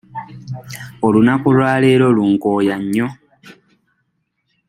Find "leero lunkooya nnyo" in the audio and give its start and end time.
1.81-3.07